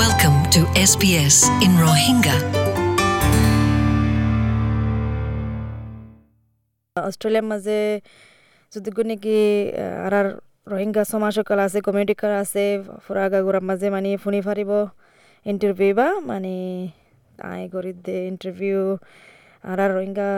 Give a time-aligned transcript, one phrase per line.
[0.00, 2.36] Welcome to SBS in Rohingya.
[6.96, 7.78] অস্ট্রেলিয়ার মাঝে
[8.72, 9.38] যতটুকু নাকি
[10.06, 10.14] আর
[10.66, 12.64] রোহিঙ্গা সমাজ সকল আছে কমিউনিটি কার আছে
[13.04, 14.70] ফুরা গাগুরার মাঝে মানে ফুনি ফারিব
[15.46, 16.54] ইন্টারভিউ বা মানে
[17.50, 18.80] আই করি দে ইন্টারভিউ
[19.64, 20.30] আর আর রোহিঙ্গা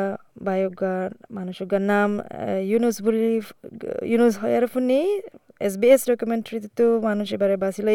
[0.47, 0.95] বায়োগা
[1.37, 2.11] মানুষগার নাম
[2.71, 3.21] ইউনুস বলি
[4.11, 5.01] ইউনুস হয়ার ফুনি
[5.67, 7.95] এস বি এস ডকুমেন্টারি তো মানুষ এবারে বাঁচিলে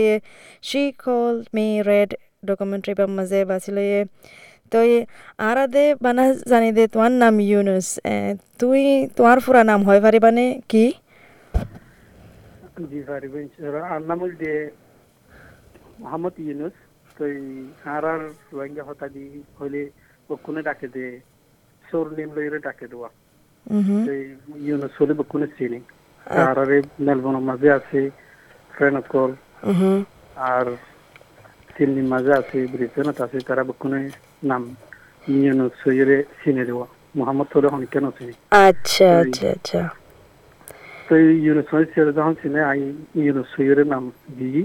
[0.70, 2.10] she call me red
[2.50, 3.86] documentary বা মাঝে বাঁচিলে
[4.72, 4.78] তো
[5.40, 8.16] আর দে বানা জানি দে তোমার নাম ইউনুস। এ,
[8.60, 8.82] তুই
[9.18, 10.86] তোমার পুরা নাম হয় পারিবানে কি?
[12.90, 13.00] জি
[13.94, 14.52] আর নাম হইলে
[16.02, 16.76] মোহাম্মদ ইউনুস।
[17.18, 17.44] তো এই
[17.94, 18.22] আর আর
[18.56, 19.24] রোহিঙ্গা হতাদি
[19.58, 19.82] হইলে
[20.30, 21.06] বকুনে ডাকে দে
[21.86, 23.10] সোর নেম লইরে ডাকে দেওয়া।
[24.68, 25.80] ইউনুস হলে বকুনে চিনি।
[26.44, 26.70] আর আর
[27.08, 28.00] মেলবোর্নের মাঝে আছে
[28.76, 29.32] ফ্রেন্ড কল
[30.52, 30.66] আর
[31.74, 34.02] সিডনির মাঝে আছে ব্রিটেনত আছে তারা বকুনে
[34.52, 34.64] নাম
[35.44, 38.34] ইউনুস হইরে চিনে দেওয়া। মোহাম্মদ হলে হন কেন চিনি?
[38.68, 39.82] আচ্ছা আচ্ছা আচ্ছা।
[41.08, 41.14] তো
[41.46, 42.80] ইউনুস হয়েছে যখন চিনে আই
[43.26, 44.04] ইউনুস হইরে নাম
[44.38, 44.64] দিই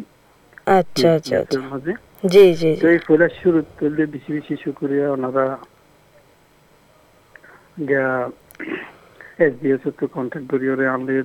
[0.78, 1.92] আচ্ছা আচ্ছা আচ্ছা। মাঝে।
[2.32, 5.44] জি জি তো এই ফুলের শুরু তুললে বেশি বেশি শুক্রিয়া। ওনারা
[9.44, 11.22] এস বি এস তো কন্ট্যাক্ট করিয়ে আমাদের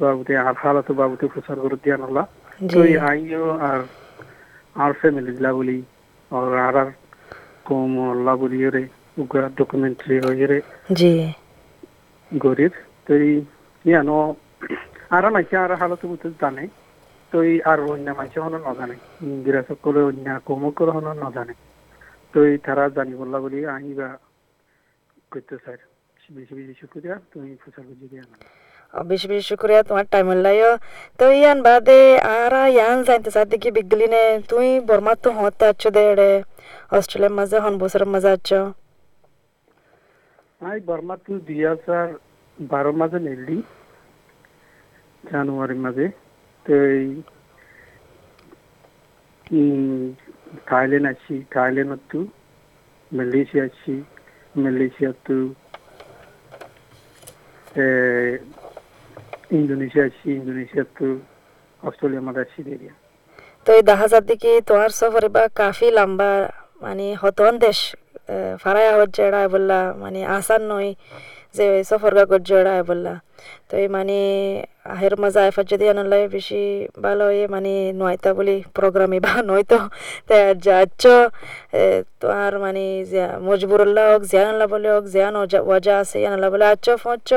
[0.00, 2.22] বাবুতে আর হালাতো বাবুতে প্রচার করে দিয়ে আনলা
[2.70, 3.80] তো এই আইও আর
[4.76, 5.82] আর ফ্যামিলি লাগুলি
[6.30, 6.90] আর আর আর
[7.64, 7.92] কম
[8.74, 8.82] রে
[9.18, 10.60] উগা ডকুমেন্টারি হয়ে
[10.92, 11.34] জি।
[12.40, 12.70] গরির
[13.06, 13.44] তো এই
[13.84, 14.36] ইয়ানো
[15.10, 16.68] আর মাইছে আর হালাতো বুঝতে জানে।
[17.32, 21.54] তো এই আর অন্য মাইছে হনো নজানে ইন্দিরা সকলে অন্য কম করে হনো নজানে।
[22.32, 24.08] তো এই তারা জানিব বলি আহিবা
[25.30, 25.78] করতে স্যার
[26.30, 28.24] বেশি বেশি শুক্রিয়া তুমি প্রচার বুঝিয়ে দিয়ে
[28.94, 30.72] বেশি বেশি শুক্রিয়া তোমার টাইম লাইও
[31.18, 32.00] তো ইয়ান বাদে
[32.32, 36.30] আর ইয়ান জানতে সাথে কি বিগলিনে তুই বর্মা তো হতে আছো দে রে
[36.92, 38.60] অস্ট্রেলিয়ার মাঝে হন বছরের মাঝে আছো
[40.60, 42.06] আই বর্মা তু দুই হাজার
[42.58, 43.56] বারো মাঝে নেলি
[45.24, 46.06] জানুয়ারির মাঝে
[46.66, 47.06] তো এই
[50.66, 52.20] থাইল্যান্ড আছি থাইল্যান্ড তু
[53.12, 53.94] মালয়েশিয়া আছি
[54.54, 55.36] মালয়েশিয়া তু
[59.50, 61.06] ইন্দোনেশিয়া আছি ইন্দোনেশিয়া তু
[61.82, 62.94] অস্ট্রেলিয়া আছি এরিয়া।
[63.66, 66.30] তো এই দেখা যাচ্ছে কি তোমার সফরে বা কাফি লম্বা
[66.84, 67.78] মানে হতন দেশ
[68.62, 70.90] ফারায়া হচ্ছে এড়ায় বললা মানে আসান নয়
[71.56, 73.14] যে ওই সফর কাগজ জড়ায় বললা।
[73.68, 74.18] তো এই মানে
[74.94, 76.62] আহের মজা এফার যদি আনলাই বেশি
[77.04, 79.78] ভালো হয়ে মানে নয়তা বলি প্রোগ্রামে বা নয়তো
[80.28, 80.36] তা
[80.66, 81.02] যাচ্ছ
[82.20, 82.84] তোমার মানে
[83.48, 85.34] মজবুরুল্লাহ হোক, জিয়ানুল্লাহ বলে হোক, জিয়ান
[85.68, 87.28] ওয়াজা আছে ইয়ানুল্লাহ বলে আচ্ছ ফোঁচ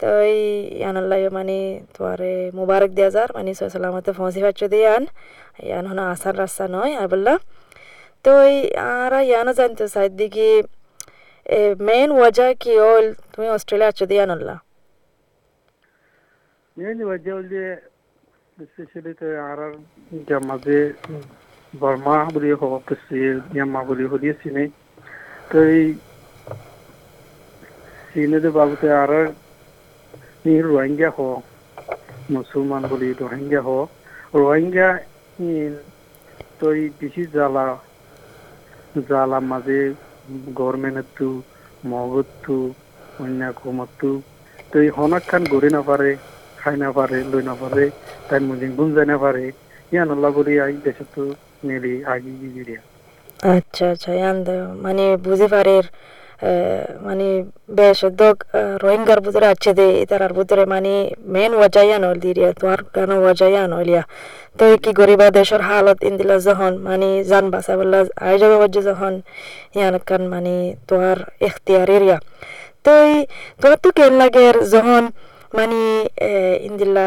[0.00, 0.40] তো এই
[0.80, 1.58] ইয়ানুল্লাহ মানে
[1.94, 5.04] তোমারে মুবারক দেওয়া যার মানে সালামতে পৌঁছে পাচ্ছ দিয়ে আন
[5.64, 7.34] ইয়ান হনো আসার রাস্তা নয় আর বললা
[8.24, 8.56] তো এই
[8.92, 10.48] আর ইয়ানো জানতে চাই দিকে
[11.80, 14.56] মেন ওয়াজা কি হল তুমি অস্ট্রেলিয়া আছো দিয়ে আনল্লা
[16.76, 17.62] মেন ওয়াজা হলে
[18.66, 19.72] স্পেশালি তো আর আর
[20.48, 20.78] মাঝে
[21.74, 23.16] বর্মা বলি হওয়া পেছি
[23.54, 24.64] ইয়ামা বলি হলি চিনে
[25.50, 25.84] তো এই
[28.08, 29.12] চিনে তো বাবুতে আর
[30.44, 31.18] নি রোহিঙ্গা হ
[32.30, 33.68] মুসলমান বলি রোহিঙ্গা হ
[34.34, 34.88] রোহিঙ্গা
[36.58, 37.64] তো এই বেশি জ্বালা
[39.04, 39.80] জ্বালা মাঝে
[40.58, 41.28] গভর্নমেন্টের তু
[41.84, 42.56] মগত তু
[43.18, 44.10] অন্য কুমত তু
[44.70, 46.10] তো হনাক খান গড়ে না পারে
[46.58, 47.84] খাই না পারে লই না পারে
[48.28, 49.44] তাই মুজিং বুঝাই না পারে
[49.92, 51.24] ইয়ান আল্লাহ বলি আই দেশে তো
[51.66, 52.78] নেলি আগি গিয়ে
[53.48, 54.10] আচ্ছা আচ্ছা
[54.84, 55.76] মানে বুঝে পারে
[57.02, 57.26] মানে
[57.70, 58.36] বেশ দোক
[58.82, 60.92] রোহিঙ্গার ভিতরে আছে দে তারার ভিতরে মানে
[61.26, 64.02] মেন ওয়াজাইয়া নল দিরিয়া তোমার কেন ওয়াজাইয়া নলিয়া
[64.58, 69.12] তো কি গরিবা দেশের হালত ইন্দিলা যখন মানে জান বাসা বললা আই যাবে ওয়াজে যখন
[69.76, 70.54] ইয়ান কান মানে
[70.88, 72.18] তোমার এখতিয়ার এরিয়া
[72.84, 73.14] তো এই
[73.60, 75.02] তোমার তো কেন লাগে যখন
[75.54, 75.80] মানে
[76.68, 77.06] ইন্দিলা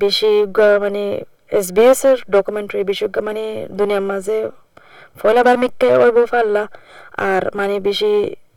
[0.00, 0.32] বেশি
[0.80, 1.02] মানে
[1.52, 4.36] এস বি এস এর ডকুমেন্টারি বেশি মানে দুনিয়ার মাঝে
[5.16, 6.64] ফলাবার মিক্কে ওইব ফাল্লা।
[7.30, 8.10] আর মানে বেশি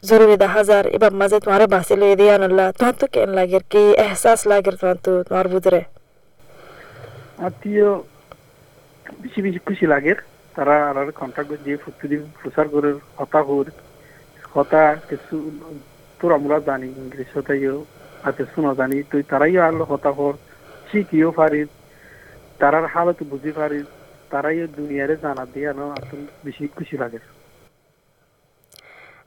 [0.09, 3.59] জরুরি দেখা যার এবার মাঝে তোমার বাসে লয়ে দিয়ে আনলা। তোমার তো কেন লাগে?
[3.71, 5.81] কি এহসাস লাগে তোমার তো, তোমার ভিতরে
[7.47, 7.87] আত্মীয়
[9.23, 10.13] বেশি বেশি খুশি লাগে।
[10.55, 12.89] তারা আর কন্ট্যাক্ট দিয়ে প্রতিদিন প্রচার করে
[13.19, 13.67] কথা হর
[14.55, 15.35] কথা কিছু
[16.19, 17.77] তোর আমরা জানি, ইংলিশ হতাইও
[18.25, 20.33] আর কিছু না জানি। তুই তারাই আর কথা হর
[20.89, 21.69] শিখিও পারিস।
[22.61, 23.87] তারার হালত বুঝি পারিস।
[24.33, 27.19] তারাই দুনিয়ারে জানা দিয়ে আসল বেশি খুশি লাগে।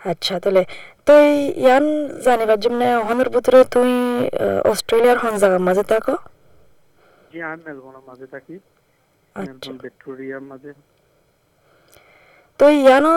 [0.03, 0.63] আচ্ছা তাহলে
[1.07, 1.15] তো
[1.63, 1.85] ইয়ান
[2.27, 3.91] জানিবার জন্য ওখানের ভিতরে তুই
[4.73, 6.15] অস্ট্রেলিয়ার হন জায়গার মাঝে থাকো।
[7.31, 8.55] জি আমি মেলবোর্নের মাঝে থাকি।
[9.37, 10.71] আচ্ছা। ভিক্টোরিয়ার মাঝে।
[12.61, 13.15] তো ইয়ানো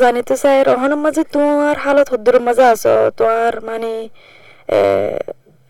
[0.00, 3.90] জানিতে চাই রহনের মাঝে তোমার হালত হদ্দুর মাঝে আছো তোমার মানে
[4.68, 4.80] এ,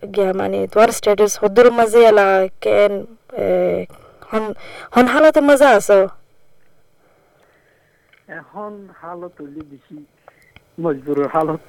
[0.03, 2.27] গিয়া মানে তোমার স্ট্যাটাস হদ্দুর মাঝে এলা
[2.63, 2.93] কেন
[4.31, 5.99] হন হালতের মাঝে আছো
[8.39, 9.97] এখন হালত হইলে বেশি
[10.77, 11.63] মজবুরের হালত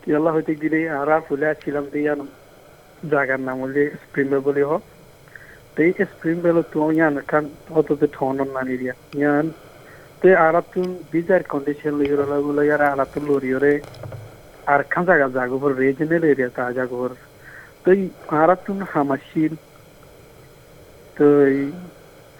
[0.00, 2.20] কি আল্লাহ হইতে গেলে আরা ফুলে আসছিলাম তো ইয়ান
[3.40, 4.82] নাম হলে স্প্রিং বেল বলে হোক
[5.74, 9.46] তো এই স্প্রিং বেল তো ইয়ান খান অত তো ঠনের নানি দিয়া ইয়ান
[10.20, 13.74] তো আরা তুন বিজার কন্ডিশন লই রলা বলে ইয়ার আরা তো লরিয়রে
[14.66, 17.12] আর খান জায়গা জাগোবর রিজনাল এরিয়া তা জাগোবর
[17.82, 18.02] তো এই
[18.40, 19.54] আরা তুন হামাশিল
[21.16, 21.58] তো এই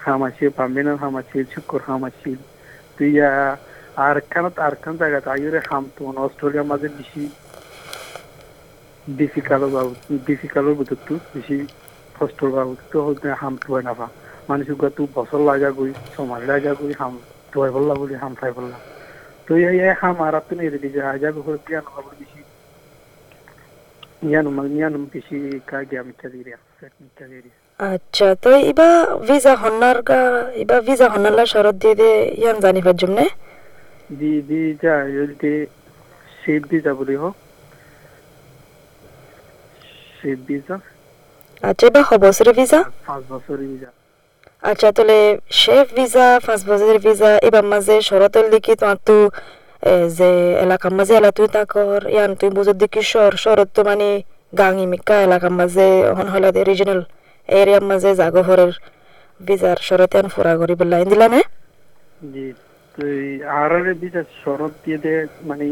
[0.05, 2.39] হামাশিল পাম্বিনার হামাশিল শুক্র হামাশিল
[2.97, 3.11] তুই
[4.07, 7.23] আর খানত আর খান জায়গা আইরে হাম তো অস্ট্রেলিয়ার মাঝে বেশি
[10.79, 11.57] বুঝত তো বেশি
[12.17, 12.99] কষ্টর বাবু। তো
[13.43, 14.07] হাম তো হয় না পা।
[14.49, 14.67] মানুষ
[14.97, 15.93] তু বছর লাগা গই
[16.51, 17.15] লাগা গই, হাম
[17.77, 18.79] বললা বলি, হাম খাই বললা
[19.47, 22.41] তো এই হাম আর আপনি এর দিকে আজা গো জ্ঞান বাবু বেশি
[24.29, 24.47] জ্ঞান
[24.77, 25.37] জ্ঞান বেশি
[25.69, 26.93] কা জ্ঞান মিটা দিরিয়া সেট
[27.81, 28.89] আচ্ছা তো ইবা
[29.29, 30.21] ভিসা হন্নার গা
[30.63, 32.11] ইবা ভিসা হন্নালা শরৎ দিয়ে দে
[32.41, 33.19] ইয়ান জানিবার জন্য
[34.13, 35.53] দি দি যা যদি
[36.41, 37.35] শেপ যা বলি হোক
[40.17, 40.77] শেপ ভিসা
[41.63, 43.91] আচ্ছা এবার হবসরে ভিসা পাঁচ বছরের ভিসা
[44.63, 45.19] আচ্ছা তাহলে
[45.61, 49.17] শেফ ভিসা পাঁচ বছরের ভিসা এবার মাঝে শরতের লিখি তোমার তো
[50.19, 50.31] যে
[50.65, 54.09] এলাকার মাঝে এলা তুই তাকর ইয়ান তুই বুঝর দিকি শহর শহরত তো মানে
[54.53, 55.87] গাঙি মিকা এলাকার মাঝে
[56.17, 57.01] হন হইলা দে রিজনাল
[57.49, 58.73] এরিয়ার মাঝে জাগহরের
[59.41, 61.41] ভিসার শরত ইয়ান ফুরা করি বললা দিলা না
[62.33, 62.47] জি
[62.95, 63.03] তো
[63.55, 63.73] আর
[64.03, 65.13] ভিসা শরৎ দিয়ে দে
[65.49, 65.67] মানে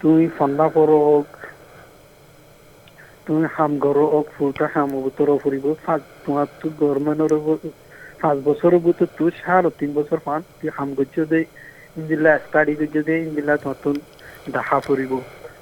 [0.00, 0.98] তুই ফন্দা করো
[3.26, 7.32] তুমি হাম করো হোক ফুলটা হাম উত্তর ফুরিব পাঁচ তোমার তো গভর্নমেন্টের
[8.20, 11.40] পাঁচ বছর বুতো তুই সার তিন বছর পান তুই হাম করছ দে
[11.96, 13.94] ইন্দিলা স্টাডি করছ দে ইন্দিলা নতুন
[14.52, 15.12] দেখা ফুরিব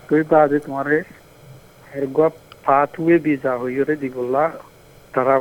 [0.09, 0.87] তুই বাদে তোমার
[1.91, 2.27] এরগা
[4.03, 4.45] দিবলা
[5.15, 5.35] তারা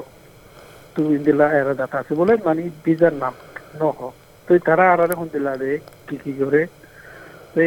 [0.94, 3.34] তুই ইন্দিলা এরা দাতা আছে বলে মানে ভিসার নাম
[3.80, 4.00] নহ।
[4.48, 5.72] তো তারা আর আর এখন দিলা রে,
[6.08, 6.62] কি কি করে?
[7.52, 7.60] তো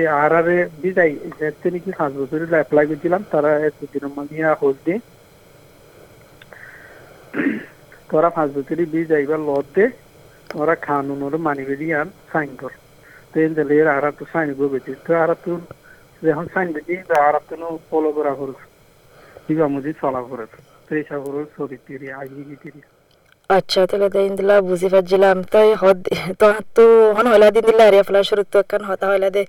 [1.49, 4.99] এতে নাকি পাঁচ বছরের অ্যাপ্লাই করছিলাম, তারা এতদিন মানে হোল দিয়ে
[8.11, 9.85] তোরা পাঁচ বছরের বীজ যাইবার লত দে,
[10.51, 12.73] তোরা খানুনোর মানি বেরি আন, সাইন কর।
[13.31, 15.53] তো দিলে আর তো সাইন করবে তো আর তো
[16.27, 16.95] যখন সাইন দিচ্ছি
[17.27, 17.55] আর তো
[17.89, 18.61] ফলো করা করছ
[23.51, 25.99] আচ্ছা তাহলে দিন দিলা বুঝি পারছিলাম তাই হদ
[26.41, 26.85] তো তো
[27.17, 27.27] হন
[27.57, 27.85] দিন দিলা
[28.31, 28.59] শুরু তো
[28.89, 29.07] হতা
[29.37, 29.43] দে।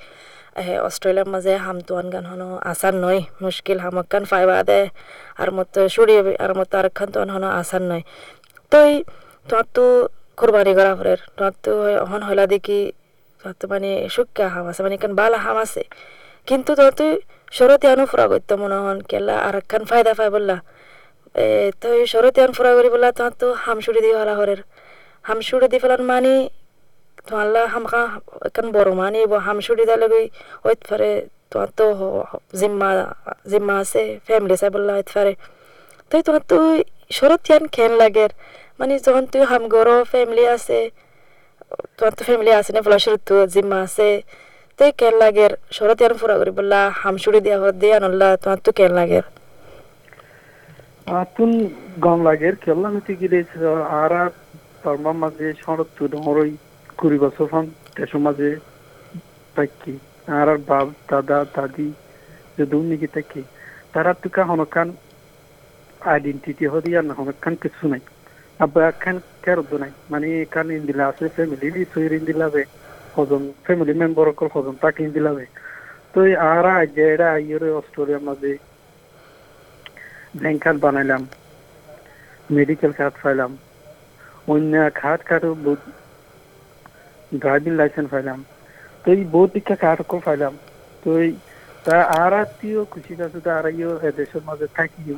[0.87, 2.25] অস্ট্রেলিয়ার মাঝে হাম তুয়ান গান
[2.71, 4.79] আসান নয় মুশকিল হামক কান ফাইবা দে।
[5.41, 8.03] আর মতো সুড়ি আর মতো আর খান তুয়ান হনো আসান নয়
[8.71, 8.91] তই
[9.47, 9.83] তোমার তো
[10.39, 11.71] কোরবানি করা ফের তোমার তো
[12.09, 12.21] হন
[12.53, 12.79] দেখি
[13.39, 15.81] তোমার তো মানে সুক্কা হাম আছে মানে কান বালা হাম আছে।
[16.47, 17.11] কিন্তু তোমার তুই
[17.57, 20.57] সরতে আনো ফুরা করতো মনে হন, কেলা আর খান ফায়দা পাই বললা।
[21.43, 21.45] এ,
[21.81, 24.61] তো শরতে আন ফুরা করি বললা, তোমার তো হামসুড়ি দিয়ে হলা হরের।
[25.27, 26.35] হামসুড়ি দি ফেলান মানি
[27.27, 28.01] তোমাল্লা হামকা
[28.47, 30.25] একান বড় মানে হামসুড়ি দালে গই
[30.67, 31.11] ওইত ফারে
[31.51, 31.85] তোমার তো
[32.59, 32.89] জিম্মা
[33.51, 35.33] জিম্মা আছে ফ্যামিলি চাই বললা ওইত ফারে।
[36.09, 36.57] তাই তোমার তো
[37.47, 38.25] ইয়ান খেন লাগে।
[38.79, 40.79] মানে যখন তুই হাম গরো ফ্যামিলি আছে,
[41.97, 44.07] তোমার তো ফ্যামিলি আছে না ফলা শুরু তো, জিম্মা আছে
[44.77, 48.71] তাই কেন লাগে শরত ইয়ান ফুরা করি বললা হামসুড়ি দিয়া হর দিয়া, নল্লা তোমার তো
[48.79, 49.19] কেন লাগে
[51.21, 51.51] আতুন
[52.05, 53.39] গম লাগের, কেলা হতে গেলে
[54.01, 54.11] আর
[54.81, 56.51] তার মাঝে শরৎ তো ডমরই
[56.99, 57.65] কুড়ি বছর ফান
[57.97, 58.49] দেশের মাঝে
[59.55, 59.93] থাকি।
[60.37, 61.87] আর আর বাপ, দাদা, দাদি
[62.57, 63.41] যদি নাকি থাকি।
[63.93, 64.87] তারা তো কা হনকান
[66.11, 68.01] আইডেন্টিটি হদি আর না, হনকান কিছু নাই।
[68.63, 72.63] আবার খান কেরদ নাই। মানে এখান ইন্দিলা আছে ফ্যামিলি সৈর ইন্দিলাবে
[73.13, 75.45] হজন ফ্যামিলি মেম্বার অকল হজন তাকে ইন্দিলাবে
[76.13, 78.51] তো আর আজ এরা আইয়রে অস্ট্রেলিয়ার মাঝে
[80.35, 81.21] ব্যাংক কার্ড বানাইলাম
[82.49, 83.51] মেডিকেল কার্ড পাইলাম
[84.47, 84.73] অন্য
[85.21, 85.81] কার্ডও বহুত
[87.33, 88.39] ড্রাইভিং লাইসেন্স পাইলাম
[89.01, 90.53] তো এই বহুত দীক্ষা কার্ড পাইলাম
[91.03, 91.31] তো এই
[91.85, 95.17] তা আর আত্মীয় খুশি আছে তা আর ইয়ে দেশের মাঝে থাকিও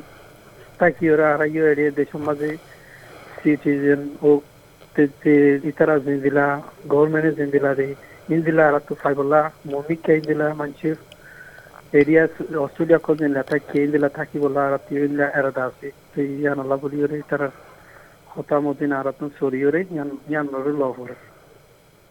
[0.80, 2.50] থাকি ওরা আর ইয়ে এরিয়া দেশের মাঝে
[3.36, 4.28] সিটিজেন ও
[5.70, 6.46] ইতারা জিন্দিলা
[6.92, 7.88] গভর্নমেন্টে জিন্দিলা রে
[8.28, 10.96] ইন্দিলা আর তো ফাইবলা মমিকা ইন্দিলা মানুষের
[11.92, 12.22] এরিয়া
[12.64, 16.78] অস্ট্রেলিয়া কো দিন লাতা কে দিলা থাকি বলা আর তিন এরাদা আছে তো ইয়ান আল্লাহ
[16.84, 17.48] বলি ওরে তারা
[18.28, 21.16] হতা মদিন আর তুন সরি ওরে ইয়ান ইয়ান নরে লভ ওরে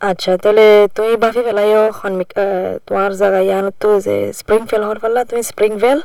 [0.01, 2.29] আচ্ছা তাহলে তুমি বাফি ফেলাইও সন্মিক
[2.87, 3.39] তোমার জায়গা
[3.99, 5.99] যে স্প্রিং ফেল হওয়ার পারলা তুমি স্প্রিং ফেল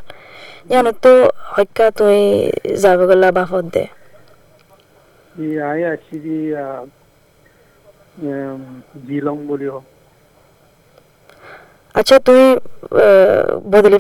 [0.70, 1.12] ইয়ানো তো
[1.98, 2.20] তুমি
[2.82, 3.84] যাবে গলা বাফত দে
[5.38, 6.36] ই আই আছি দি
[9.06, 9.78] জিলং বলিও
[11.94, 12.42] আচ্ছা তুই
[13.72, 13.98] বদলি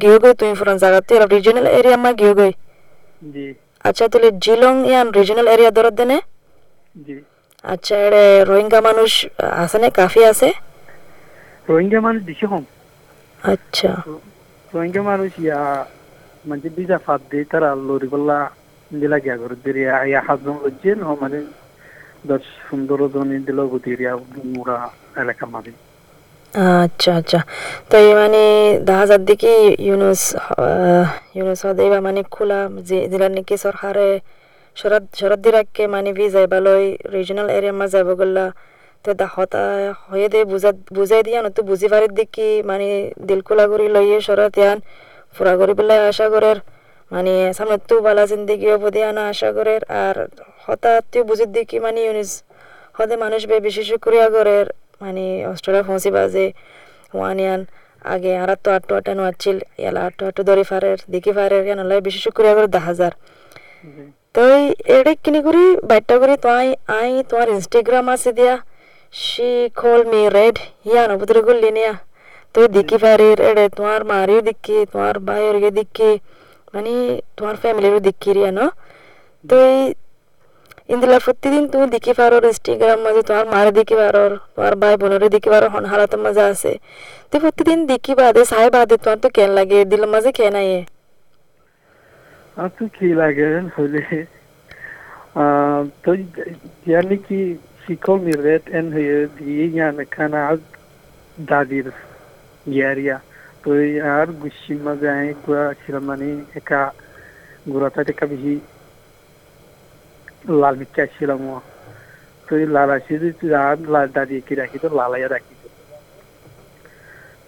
[0.00, 2.52] গিয়ে গই তুই ফরান জায়গা তুই রিজনাল এরিয়া মা গিয়ে গই
[3.26, 3.46] জি
[3.84, 6.18] আচ্ছা তুই জিলং ইয়ান রিজনাল এরিয়া দরদ দেনে
[6.96, 7.16] জি
[7.64, 9.10] আচ্ছা এড়ে রোহিঙ্গা মানুষ
[9.62, 10.48] আছে না কাফি আছে
[11.68, 12.64] রোহিঙ্গা মানুষ বেশি কম
[13.42, 13.90] আচ্ছা
[14.72, 15.60] রোহিঙ্গা মানুষ ইয়া
[16.44, 18.38] মানে বিজা ফাদ দিয়ে তারা লরি বললা
[25.48, 25.70] মানে।
[26.82, 27.40] আচ্ছা আচ্ছা।
[28.14, 28.42] মানে
[31.36, 31.62] ইউনুস
[32.00, 34.08] মানে খোলা যে, দিলা নাকি সরকারে
[34.76, 35.40] শরৎ শরৎ
[35.88, 38.44] মানে ভি যাইবা লই রিজনাল এরিয়া মা যাইব গল্লা
[39.04, 39.62] তো দা হতা
[40.04, 42.88] হয়ে দে বুঝা বুঝাই দিয়া নতো বুঝি পারির দিকি মানে
[43.28, 44.78] দিল খোলা করি লইয়ে শরৎ ইয়ান
[45.36, 46.58] ফুরা করি পেলাই আশা করের
[47.10, 50.16] মানে সামনে তো বালা জিন্দিগি অবধি আনা আশা করের আর
[50.64, 52.30] হঠাৎ তুই বুঝির দিকি মানে ইউনিস
[52.96, 54.66] হদে মানুষ বে বিশেষ করিয়া করের
[55.02, 56.46] মানে অস্ট্রেলিয়া ফসি বাজে
[57.16, 57.60] ওয়ানিয়ান
[58.12, 62.00] আগে আর তো আটটো আটানো আছিল ইয়ালা আটটো আটটো ধরে ফারের দেখি ফারের কেন লাই
[62.08, 63.12] বিশেষ করিয়া করে দা হাজার।
[64.34, 64.42] তো
[64.96, 68.54] এডে কিনি করি বাইটটা করি তো আই আই তোমার ইনস্টাগ্রাম আছে দিয়া
[69.14, 69.50] শি
[69.80, 70.56] কল মি রেড
[70.88, 71.94] ইয়ান উপদ্রে করলি নিয়া
[72.54, 76.10] তো দেখি পারির এডে তোমার মারিও দেখি তোমার ভাইয়ের দেখি।
[76.74, 76.92] মানে
[77.36, 78.60] তোমার ফ্যামিলিরও দেখি রিয়া ন
[79.44, 79.80] তো এই
[80.88, 85.48] ইন্দিলা প্রতিদিন তুমি দেখি পারো ইনস্টাগ্রাম মাঝে তোমার মারে দেখি পারো তোমার ভাই বোনের দেখি
[85.54, 86.70] পারো হন হারাতের মাঝে আছে
[87.30, 90.68] তো প্রতিদিন দেখি বাদে সাই বাদে তোমার তো কেন লাগে দিল মাঝে কে নাই
[92.56, 94.02] আর তো কি লাগে হইলে
[95.36, 96.10] আহ, তো
[96.86, 97.38] ইয়ানি কি
[97.82, 100.40] শিকল মিরেট এন হয়ে দিয়ে ইয়ান খানা
[101.36, 101.86] দাদির
[102.66, 103.27] ইয়ারিয়া তো
[103.64, 108.60] এই আর গুছির মাঝে আমি গুড়া ছিলাম মানে একা বেশি
[110.48, 111.60] লাল মির্চা ছিলাম ও।
[112.48, 113.14] তো এই লাল আসি
[113.84, 115.54] লাল দাঁড়িয়ে কি রাখি তো লালাইয়া রাখি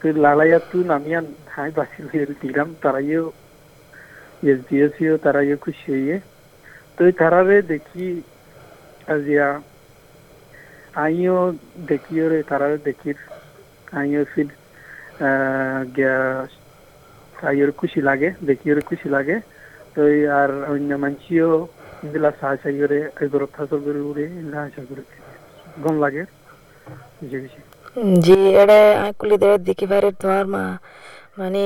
[0.00, 2.00] তো এই লালাইয়া তুই নামিয়া হাই বাসি
[2.42, 3.30] দিলাম তারাইও
[4.42, 6.20] এসডিএসিও তারাইও খুশি হইয়ে
[6.96, 8.22] তো এই তারারে দেখি
[9.06, 9.60] আজিয়া
[10.94, 11.52] আইও
[11.86, 13.10] দেখিও রে তারারে দেখি
[13.92, 14.48] আইও ফির
[17.80, 19.36] খুশি লাগে দেখিও রে খুশি লাগে।
[19.94, 20.00] তো
[20.40, 21.50] আর অন্য মানসিও
[22.04, 25.02] ইন্দিলা সাহা চাইরে এগুলো থাকর করে উড়ে ইন্দিলা আশা করে
[25.84, 26.22] গম লাগে।
[28.24, 30.64] জি এডে আকুলি দে দেখি পারির তোমার মা
[31.40, 31.64] মানে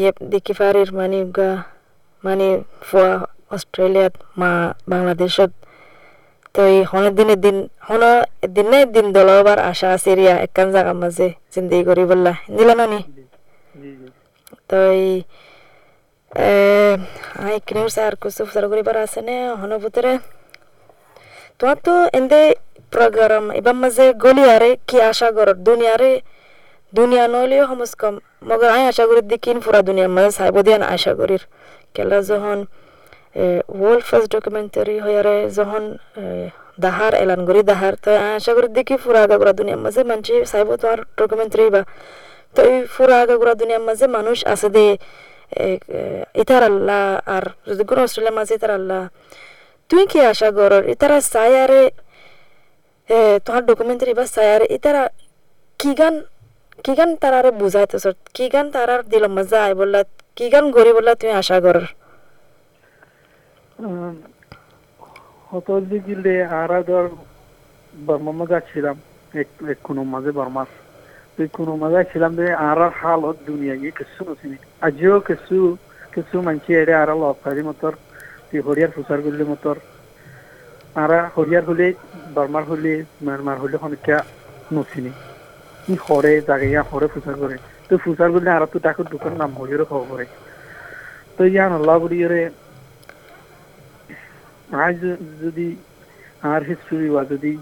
[0.00, 1.50] ইয়ে দেখি পারির মানে গা
[2.24, 2.46] মানে
[3.56, 4.50] অস্ট্রেলিয়াত মা,
[4.92, 5.52] বাংলাদেশত
[6.54, 7.56] তো এই হন দিনের দিন
[7.86, 8.02] হন
[8.54, 13.00] দিনে দিন দলবার আশা আছে রিয়া একখান জায়গার মাঝে জিন্দিগি করি বললা দিলা নানি
[14.68, 15.08] তো এই
[17.42, 20.12] আই কিনির স্যার কুসু ফুসার করিবার আছে নে হন ভিতরে
[21.58, 22.42] তোমার তো এন্দে
[22.92, 26.12] প্রোগ্রাম এবার মাঝে গলি আরে কি আশা কর দুনিয়ারে
[26.92, 28.14] দুনিয়া নইলেও সমস কম
[28.48, 31.42] মগর আই আশা করি দেখিন পুরা দুনিয়ার মাঝে সাইব দিয়ান আশা করির
[31.94, 32.58] কেলা যখন
[33.74, 35.82] ওয়ার্ল্ড ফার্স্ট ডকুমেন্টারি হয়ারে যখন
[36.78, 40.34] দাহার এলান করি দাহার তো আই আশা করি দেখি পুরা আগা করা দুনিয়ার মাঝে মানছি
[40.44, 41.82] সাইব তো আর ডকুমেন্টারি বা।
[42.56, 44.86] তো এই পুরা আগা করা দুনিয়ার মাঝে মানুষ আছে দে
[46.34, 49.02] ইতার আল্লাহ আর যদি কোনো অস্ট্রেলিয়ার মাঝে ইতার আল্লাহ।
[49.90, 51.82] তুই কি আশা কর ইতারা সায়ারে
[53.08, 55.02] এ, তোমার ডকুমেন্টারি বা সায়ারে ইতারা
[55.80, 56.14] কি গান
[56.84, 60.00] কি গান তারারে বুঝাইতেছ কি গান তারার দিল মজা আয় বললা
[60.36, 61.76] কি গান গরি বললা তুমি আশা কর
[65.50, 65.68] হত
[66.06, 67.06] দিলে আরা ধর
[67.94, 68.96] বর্মা মজা ছিলাম
[69.40, 70.62] এক এক কোনো মাঝে বর্মা
[71.34, 75.56] তুই কোনো মজা ছিলাম যে আর হালত দুনিয়া গিয়ে, কিছু নছিনি আজিও কিছু
[76.14, 77.92] কিছু মানছি এড়ে আর লফারি মতর
[78.48, 79.76] তুই হরিয়ার ফুসার গুলি মতর।
[81.04, 81.86] আরা হরিয়ার হলে,
[82.34, 82.92] বর্মার হলে,
[83.26, 84.16] মারমার হলে অনেকটা
[84.74, 85.12] নছিনি
[85.92, 87.56] ই হরে জাগাইয়া হরে ফুসার করে
[87.88, 90.26] তুই ফুসার গুলি আর তুই তাকে দোকান নাম হরিয়ারও খবর করে
[91.36, 92.28] তো ইয়ান আল্লাহ বুড়িয়ে
[94.72, 94.98] আজ
[95.42, 95.68] যদি
[96.52, 97.52] আর হিস্ট্রি বা যদি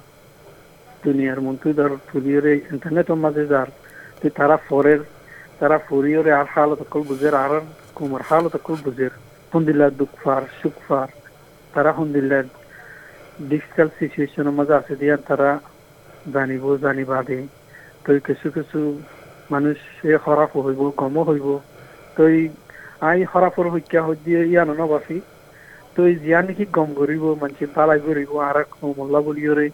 [1.05, 3.69] দুনিয়ার মন্ত্রী ধর ফুরিয়রে ইন্টারনেটের মাঝে যার
[4.39, 5.01] তারা ফরের
[5.61, 7.53] তারা ফুরিয়রে আর হালত কল বুঝের আর
[7.95, 9.13] কুমার হালত কল বুঝের
[9.53, 11.09] হুন্দিল্লা দুঃখ ফার সুখ ফার
[11.75, 12.39] তারা হুন্দিল্লা
[13.51, 15.51] ডিফিকাল্ট সিচুয়েশনের মাঝে আছে দিয়া তারা
[16.35, 17.39] জানিব, জানিবা দে।
[18.05, 18.79] তো কিছু কিছু
[19.51, 19.77] মানুষ
[20.13, 21.49] এ খরাপ হইব গমো হইব
[22.17, 22.23] তো
[23.09, 25.17] আই খরাপর হইয়া হইয়া ইয়ানো নবাসি।
[25.97, 26.01] তো
[26.41, 28.57] নাকি গম করিব মানুষ পালাই করিব আর
[28.97, 29.67] মোল্লা বলিওরে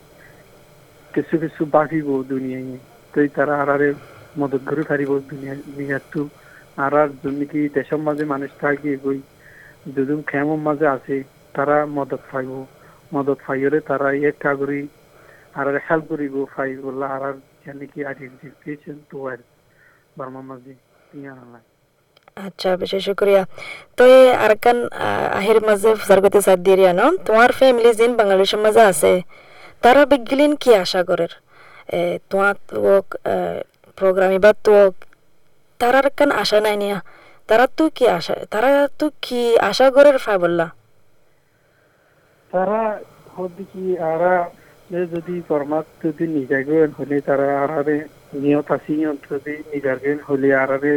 [1.14, 2.78] কিছু কিছু বাঁচিব দুনিয়ায়
[3.12, 3.88] তো তারা আরারে
[4.38, 6.23] মদত করে পারিব দুনিয়া দুনিয়াটো
[6.76, 9.20] আর আর যোন নাকি দেশের মাঝে মানুষ থাকি গই
[9.87, 11.16] দুদিন খেমর মাঝে আছে
[11.54, 12.52] তারা মদত পাইব।
[13.14, 14.82] মদত পাইলে তারা এক কাগরি
[15.54, 19.40] আর হেল্প করিব পাইব আর আর জানি কি আইডেন্টিফিকেশন তো আর
[20.16, 20.75] বার্মা মাঝে
[22.37, 23.43] আচ্ছা বেশি শুক্রিয়া
[23.97, 24.78] তো এই আরকান
[25.38, 27.02] আহির মাঝে ফুসারগতি সাদ দিয়ে ন?
[27.26, 29.12] তোমার ফ্যামিলি যিন বাংলাদেশের মাঝে আছে।
[29.85, 31.33] তারা বিগলিন কি আশা করের
[32.31, 33.07] তোমার তোক
[33.99, 34.75] প্রোগ্রাম এবার তো
[35.81, 36.99] তারার কান আশা নাই নিয়া।
[37.49, 39.40] তারা তো কি আশা তারা তো কি
[39.71, 40.66] আশা করের ফাই বললা
[42.50, 42.81] তারা
[43.37, 44.35] হদি কি আরা
[45.12, 47.97] যদি ফরমাত যদি নিজাগেন হলে তারা আরারে
[48.43, 48.95] নিয়ত আসি
[49.31, 50.93] যদি নিজাগেন হলে আরারে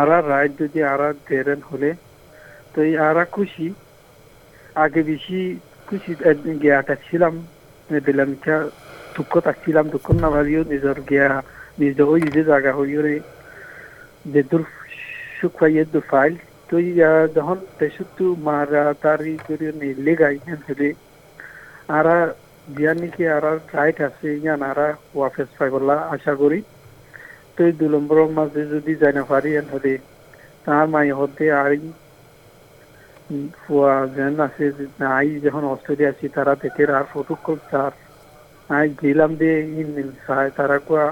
[0.00, 1.90] আরা রাইট যদি আরা দেরেন হলে,
[2.72, 3.66] তো এই আরা খুশি।
[4.84, 5.40] আগে বেশি
[5.88, 6.12] খুশি
[6.62, 7.34] গিয়া থাকছিলাম
[8.06, 8.30] দিলাম
[9.14, 11.28] দুঃখ থাকছিলাম, দুঃখ না ভাবিও নিজের গিয়া,
[11.80, 13.14] নিজে ওই যে জায়গা হইরে
[14.32, 14.62] যে দূর
[15.38, 16.34] সুখ পাইয়ে দূর ফাইল,
[16.68, 16.74] তো
[17.36, 20.88] যখন দেশতু মারা তারি করে নিলে গাইছেন হলে
[21.98, 22.16] আরা
[22.74, 24.28] বিয়ার নাকি আরা রাইট আছে?
[24.42, 26.58] ইয়ান আরা ওয়াফেস পাইবলা, আশা করি।
[27.58, 27.88] তো দুই
[28.38, 28.92] মাঝে যদি
[29.30, 29.92] পারি হলে
[30.64, 31.44] তার মাই হতে
[33.60, 34.64] ফুয়া যেন আছে,
[35.18, 36.52] আই যখন অস্ট্রেলিয়া আছি তারা
[36.98, 37.34] আর ফটো
[37.72, 37.92] তার
[38.70, 39.50] আই গেলাম দে,
[39.80, 39.88] ইন
[40.26, 41.06] সায় তারা কুয়া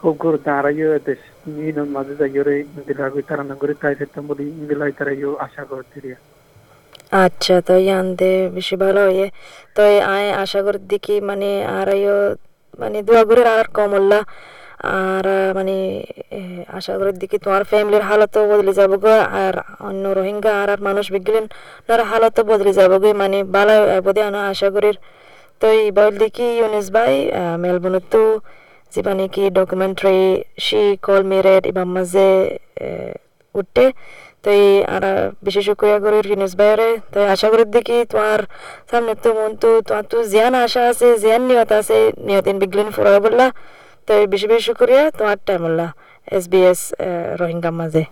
[0.00, 1.22] খুব করে দাঁড়াইও, দেশ
[1.68, 2.42] ইন মাঝে যাইও
[2.76, 3.42] ইন্দিলা কই তারা
[3.82, 4.44] তাই থাকতাম বলি
[5.46, 5.96] আশা করতে
[7.24, 7.74] আচ্ছা তো
[8.56, 9.26] বেশি ভালো হয়ে।
[9.76, 9.80] তো
[10.14, 10.60] আয় আশা
[10.92, 11.88] দেখি মানে আর
[12.80, 13.22] মানে দোয়া
[13.58, 14.20] আর কমল্লা।
[15.00, 15.24] আর
[15.58, 15.76] মানে
[16.78, 19.54] আশা করি দেখি তোমার ফ্যামিলির হালতও বদলে যাব গো। আর
[19.88, 21.44] অন্য রোহিঙ্গা আর আর মানুষ বিগলেন
[21.86, 23.74] তার হালতও বদলে যাব গো। মানে ভালো
[24.06, 24.90] বোধে আনা আশা করি।
[25.60, 27.14] তো এই বল দেখি ইউনিস ভাই
[27.62, 28.22] মেলবোর্ন তো
[28.92, 30.20] যিবা নেকি ডকুমেন্টারি
[30.66, 32.28] শি কল মেরেড এবার মাঝে
[33.54, 33.84] উঠতে
[34.42, 35.04] তো এই আর
[35.44, 38.40] বেশি শুক্রিয়া করি ইউনিস ভাইরে তো আশা করি দেখি তোমার
[38.90, 43.12] সামনে তো মন তো, তোমার তো জিয়ান আশা আছে জিয়ান নিয়ত আছে নিয়তিন বিগলিন ফুরা
[43.26, 43.46] বললা
[44.12, 45.86] তো বেশি বেশি শুক্রিয়া তোমার টাইম বললা
[46.36, 46.80] এস বি এস
[47.40, 48.04] রোহিঙ্গা মাঝে।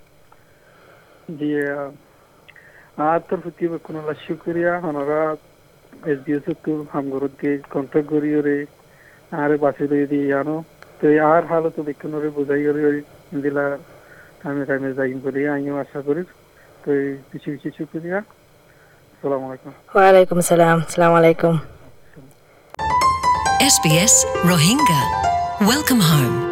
[1.39, 1.63] দিয়ে
[3.09, 5.21] আর তোর প্রতি কোনো শুক্রিয়া ওনারা
[6.11, 8.57] এস ডি এস তো হামগরকে কন্ট্যাক্ট করি ওরে
[9.41, 10.57] আর বাসে দিয়ে দিয়ে আনো।
[10.99, 11.77] তো আর হালত
[12.17, 12.83] ওরে বোঝাই ওরে
[13.45, 13.65] দিলা
[14.41, 16.23] টাইমে টাইমে যাই বলে আমিও আশা করি।
[16.83, 16.91] তো
[17.31, 18.19] বেশি বেশি শুক্রিয়া
[19.13, 21.55] আসসালামু আলাইকুম। ওয়ালাইকুম সালাম সালাম আলাইকুম।
[23.75, 24.15] SBS
[24.51, 25.28] Rohingya.
[25.61, 26.48] Welcome home.